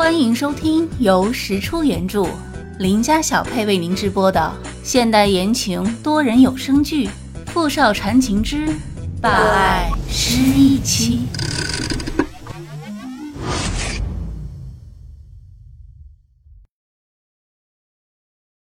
[0.00, 2.26] 欢迎收听由石出原著、
[2.78, 4.50] 林家小配为您直播的
[4.82, 7.06] 现代言情多人有声剧
[7.48, 8.66] 《富少缠情之
[9.20, 11.28] 霸爱失忆妻》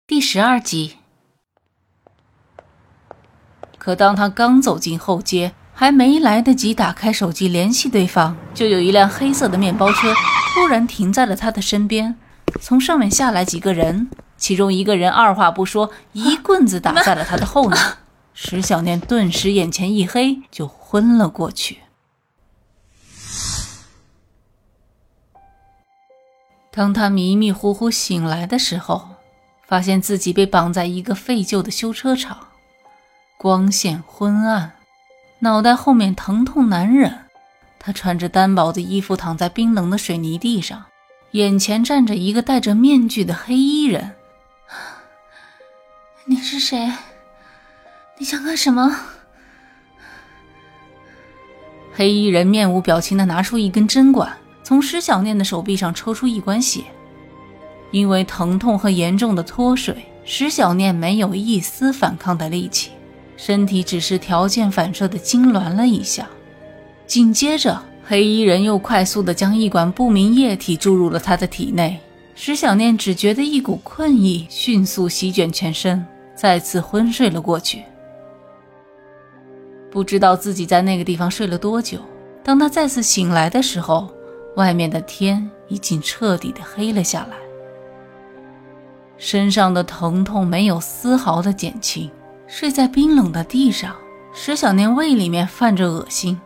[0.08, 0.96] 第十二集。
[3.78, 10.12] 可当他刚走进后街，还没来得及打开手机联系对方，就有一辆黑色的面包车。
[10.52, 12.16] 突然停在了他的身边，
[12.60, 17.76] 从上面下来几个人，其中一个人二话不说，一棍子打在了他的后脑。
[18.34, 21.80] 石小念顿时眼前一黑，就昏了过去。
[26.70, 29.08] 当他迷迷糊糊醒来的时候，
[29.66, 32.48] 发现自己被绑在一个废旧的修车厂，
[33.36, 34.72] 光线昏暗，
[35.40, 37.29] 脑袋后面疼痛难忍。
[37.82, 40.84] 他穿着单薄的衣服躺在冰冷的水泥地上，
[41.30, 44.12] 眼前站着一个戴着面具的黑衣人。
[46.26, 46.92] 你是谁？
[48.18, 48.94] 你想干什么？
[51.94, 56.84] 黑衣人面无表情地拿出一根针管，从石小念的手臂上抽出一管血。
[57.90, 62.90] 因为疼痛和严重的脱水，石小念没有一丝反抗的力气，
[63.38, 66.28] 身体只是条件反射地痉挛了一下。
[67.10, 67.76] 紧接着，
[68.06, 71.98] 黑衣人又快速地将一管不明液体注入了他的体内。
[72.36, 77.82] 石小念只觉得一股困意迅速席卷全身，再次昏睡了过去。
[79.90, 81.98] 不知道自己在那个地方睡了多久。
[82.44, 84.08] 当他再次醒来的时候，
[84.54, 87.36] 外面的天已经彻底的黑了下来。
[89.18, 92.08] 身上的疼痛没有丝毫的减轻，
[92.46, 93.96] 睡在冰冷的地上，
[94.32, 96.40] 石小念胃里面泛着恶心。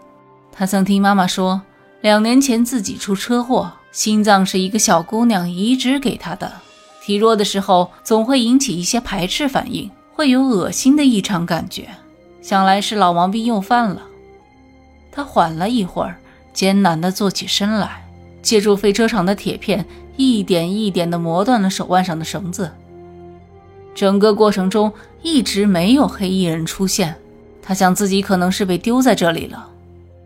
[0.56, 1.62] 他曾听妈妈说，
[2.00, 6.52] 两年前自己出车祸，心脏是一个小姑娘移植给他的。
[7.02, 11.88] 体弱的时候总会引起一些排斥反应，会有恶心的异常感觉。
[12.40, 14.02] 想来是老毛病又犯了。
[15.10, 16.16] 他缓了一会儿，
[16.52, 18.06] 艰难地坐起身来，
[18.40, 19.84] 借助废车厂的铁片，
[20.16, 22.70] 一点一点地磨断了手腕上的绳子。
[23.92, 27.16] 整个过程中一直没有黑衣人出现，
[27.60, 29.70] 他想自己可能是被丢在这里了。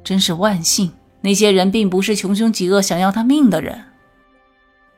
[0.09, 3.85] 真是万幸，那些人并不是穷凶极恶想要他命的人。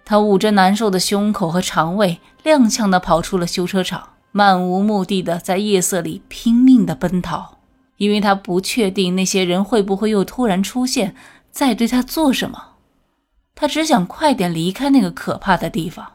[0.05, 7.59] 他捂着难受的胸口和肠胃，踉跄地跑出了修车厂，漫无目的的在夜色里拼命地奔逃，
[7.97, 11.17] 因为他不确定那些人会不会又突然出现，
[11.51, 12.75] 再对他做什么。
[13.57, 16.07] 他只想快点离开那个可怕的地方。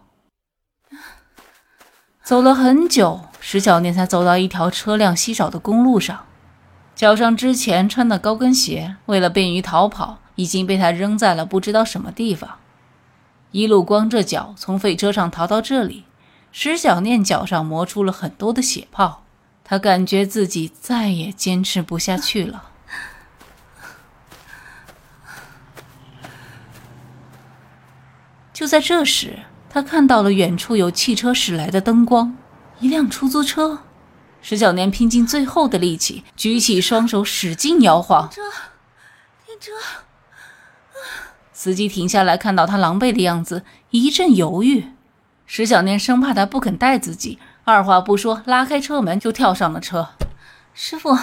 [2.24, 6.26] 走了很久，石小念才走到一条车辆稀少的公路上。
[6.96, 12.58] 脚上之前穿的高跟鞋，为了便于逃跑，已经被他扔在了不知道什么地方。
[13.52, 16.06] 一路光着脚从废车上逃到这里，
[16.54, 19.24] 石小念脚上磨出了很多的血泡，
[19.66, 22.70] 他感觉自己再也坚持不下去了。
[28.54, 29.40] 就在这时，
[29.70, 32.38] 他看到了远处有汽车驶来的灯光，
[32.80, 33.80] 一辆出租车。
[34.48, 38.30] 石小年拼尽最后的力气，举起双手，使劲摇晃。
[38.30, 38.44] 停车！
[39.44, 39.72] 停车！
[41.52, 44.90] 司机停下来，看到他狼狈的样子，一阵犹豫。
[45.48, 50.10] 石小念生怕他不肯带自己，二话不说，拉开车门就跳上了车。
[50.76, 51.18] 师傅，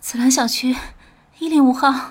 [0.00, 0.74] 紫兰小区
[1.38, 2.10] 一零五号。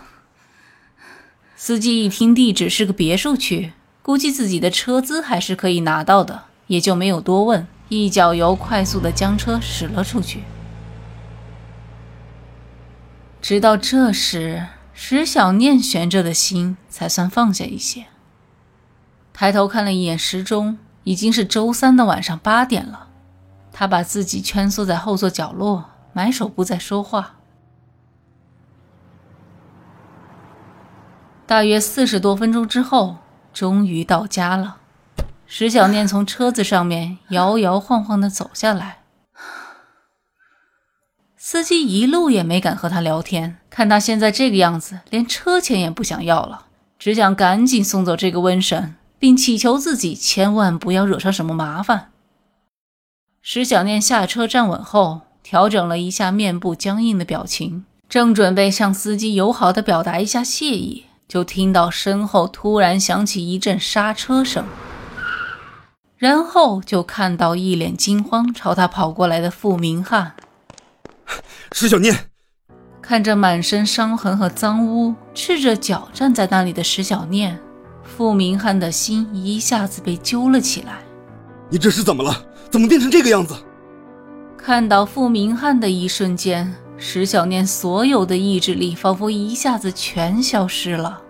[1.57, 7.67] 司机一听地址是个别墅区，估计自己的车资还是可以拿到的，也就没有多问。
[7.89, 10.43] 一脚油，快速的将车驶了出去。
[13.41, 18.07] 直到这时，石小念悬着的心才算放下一些。
[19.31, 23.07] 抬头看了一眼时钟，已经是周三的晚上八点了。
[23.71, 27.35] 他把自己蜷缩在后座角落，埋首不再说话。
[31.45, 33.17] 大约四十多分钟之后，
[33.53, 34.77] 终于到家了。
[35.49, 38.99] 石小念从车子上面摇摇晃晃的走下来，
[41.37, 43.57] 司机一路也没敢和他聊天。
[43.69, 46.65] 看他现在这个样子，连车钱也不想要了，
[46.99, 52.11] 只想赶紧送走这个瘟神，并祈求自己千万不要惹上什么麻烦。
[53.41, 64.65] 石小念下车站稳后，调整了一下面部僵硬的表情，正准备向司机友好的表达一下谢意，就听到身后突然响起一阵刹车声。
[66.17, 70.33] 然后就看到一脸惊慌朝他跑过来的傅明翰，
[71.73, 72.29] 石小念
[73.01, 77.59] 看着满身伤痕和脏污，赤着脚站在那里的石小念，
[78.03, 80.99] 傅明翰的心一下子被揪了起来。
[81.69, 82.45] 你这是怎么了？
[82.71, 83.55] 怎么变成这个样子？
[84.57, 91.21] 看到傅明翰的一瞬间，石小念所有的意志力仿佛一下子全消失了，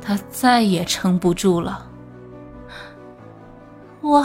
[0.00, 1.86] 他再也撑不住了。
[4.06, 4.24] 我，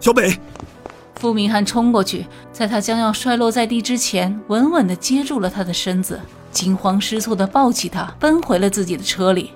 [0.00, 0.36] 小北，
[1.14, 6.20] 傅明翰冲过去，在他将要摔落在地之前，稳稳的接住了他的身子，
[6.50, 9.52] 惊慌失措的抱起他，奔回了自己的车里。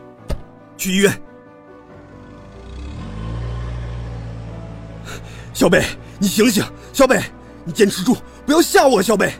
[0.76, 1.12] 去医院。
[5.52, 5.84] 小北，
[6.20, 6.64] 你醒醒！
[6.92, 7.20] 小北，
[7.64, 8.16] 你坚持住，
[8.46, 9.02] 不要吓我！
[9.02, 9.32] 小北，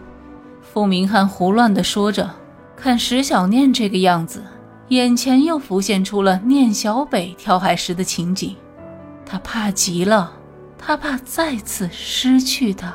[0.73, 2.29] 傅明翰胡乱的说着，
[2.77, 4.43] 看石小念这个样子，
[4.89, 8.55] 眼前又浮现出了念小北跳海时的情景，
[9.25, 10.33] 他怕极了，
[10.79, 12.95] 他怕再次失去他。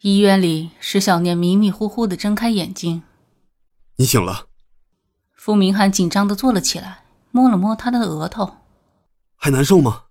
[0.00, 3.02] 医院里，石小念迷迷糊糊的睁开眼睛，
[3.96, 4.46] 你醒了。
[5.32, 8.58] 傅明翰紧张的坐了起来，摸了摸他的额头，
[9.34, 10.04] 还难受吗？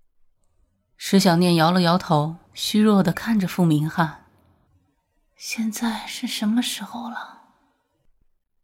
[0.98, 4.26] 石小念摇了摇头，虚弱的看着傅明翰。
[5.36, 7.40] 现在是什么时候了？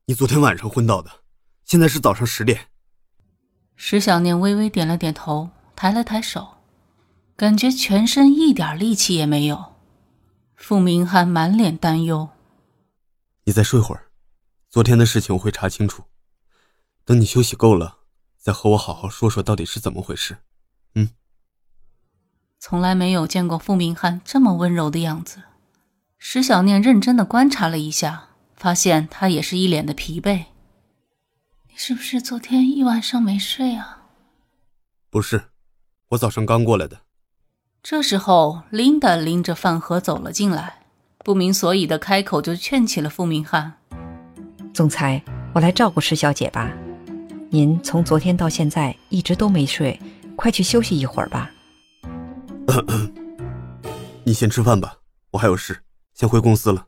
[0.06, 1.24] 你昨天晚上昏倒的，
[1.66, 2.68] 现在是早上十点。
[3.76, 6.58] 石小念微微点了点头，抬了抬手，
[7.36, 9.74] 感觉全身一点力气也没有。
[10.56, 12.30] 傅明翰满脸担忧
[13.46, 14.12] ：“你再睡会儿，
[14.70, 16.04] 昨天的事情我会查清楚。”
[17.06, 18.00] 等你休息够了，
[18.38, 20.38] 再和我好好说说到底是怎么回事。
[22.60, 22.62] 嗯。
[22.62, 25.44] 从来没有见过傅明翰这么温柔的样子。
[26.18, 28.26] 石小念认真的观察了一下，
[28.56, 30.46] 发现他也是一脸的疲惫。
[31.70, 34.04] 你是不是昨天一晚上没睡啊？
[35.10, 35.46] 不是，
[36.10, 37.00] 我早上刚过来的。
[37.82, 40.80] 这时候，琳达拎着饭盒走了进来，
[41.20, 43.74] 不明所以的开口就劝起了傅明翰
[44.76, 45.24] ：“总裁，
[45.54, 46.70] 我来照顾石小姐吧。”
[47.50, 49.98] 您从昨天到现在一直都没睡，
[50.36, 51.50] 快去休息一会儿吧。
[54.24, 54.98] 你先吃饭吧，
[55.32, 55.80] 我还有事，
[56.14, 56.86] 先回公司了。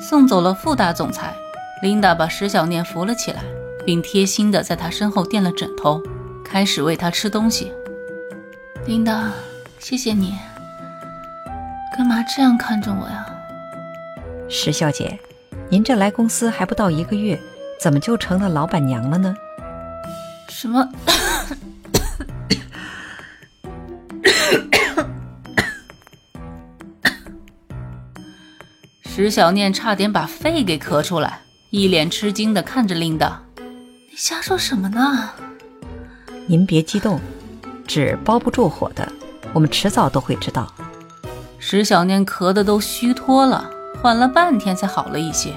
[0.00, 1.34] 送走了副大总裁，
[1.82, 3.42] 琳达把石小念扶了起来，
[3.84, 6.02] 并贴心的在他身后垫了枕头，
[6.44, 7.72] 开始喂他吃东西。
[8.86, 9.30] 琳达，
[9.78, 10.34] 谢谢你。
[11.96, 13.26] 干嘛这样看着我呀？
[14.48, 15.18] 石小姐，
[15.68, 17.40] 您这来公司还不到一个月。
[17.78, 19.36] 怎么就成了老板娘了呢？
[20.48, 20.88] 什么？
[29.16, 31.40] 石小念差点把肺给咳出来，
[31.70, 33.40] 一脸吃惊的看着琳达
[34.10, 35.30] ：“你瞎说什么呢？”
[36.44, 37.18] 您别激动，
[37.86, 39.10] 纸包不住火的，
[39.54, 40.70] 我们迟早都会知道。
[41.58, 43.70] 石小念咳的都虚脱了，
[44.02, 45.54] 缓了半天才好了一些。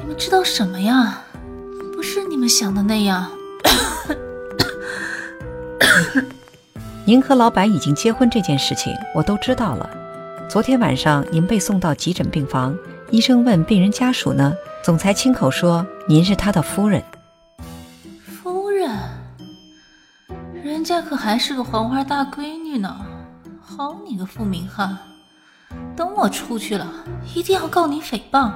[0.00, 1.22] 你们知道什么呀？
[1.94, 3.30] 不是你们想的那样。
[7.04, 9.88] 您和老板已经结婚这件事情，我都知道了。
[10.50, 12.76] 昨天晚上您被送到急诊病房，
[13.12, 14.52] 医生问病人家属呢，
[14.82, 17.00] 总裁亲口说您是他的夫人。
[18.24, 18.90] 夫人？
[20.60, 23.00] 人家可还是个黄花大闺女呢。
[23.60, 24.98] 好你个傅明翰，
[25.94, 26.92] 等我出去了，
[27.32, 28.50] 一定要告你诽谤。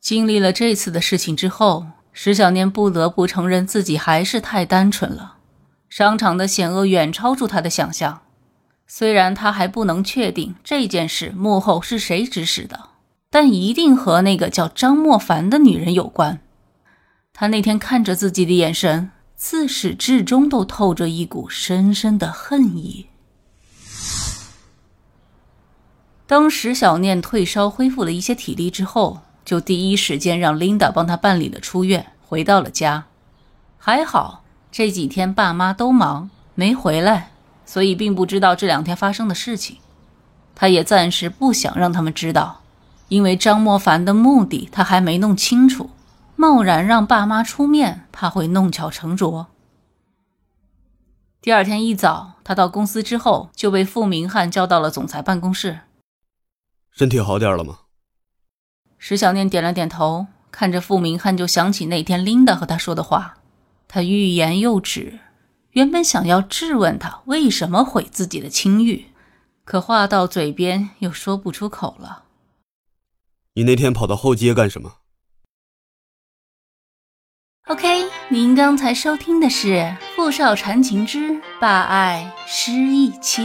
[0.00, 5.34] 经历了这次的事情之后，石小念不得不承认自己还是太单纯了。
[5.90, 8.22] 商场的险恶远超出他的想象。
[8.92, 12.88] 虽然他还不能确定这件事幕后是谁指使的，
[13.30, 16.40] 但一定和那个叫张莫凡的女人有关。
[17.32, 23.06] 他那天看着自己的眼神，自始至终都透着一股深深的恨意。
[26.26, 33.06] 当石小念退烧恢复了一些体力之后，就第一时间让琳达帮他办理了出院，回到了家。
[33.78, 34.42] 还好
[34.72, 37.29] 这几天爸妈都忙没回来，
[37.70, 39.76] 所以并不知道这两天发生的事情。
[40.56, 42.62] 他也暂时不想让他们知道，
[43.06, 45.90] 因为张莫凡的目的他还没弄清楚，
[46.34, 49.46] 贸然让爸妈出面，怕会弄巧成拙。
[51.40, 55.82] 第二天一早，他到公司之后就被傅明翰叫到了总裁办公室。
[56.90, 57.78] 身体好点了吗？
[58.98, 63.36] 石小念点了点头，看着傅明翰，就想起那天琳达和他说的话。
[63.86, 65.20] 他欲言又止，
[65.72, 69.06] 原本想要质问他为什么毁自己的清誉，
[69.64, 72.24] 可话到嘴边又说不出口了。
[73.54, 74.96] 你那天跑到后街干什么
[77.66, 79.68] ？OK，您刚才收听的是
[80.16, 83.42] 《富少缠情之霸爱失忆妻》。